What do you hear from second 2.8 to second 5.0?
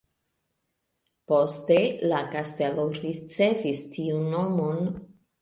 ricevis tiun nomon.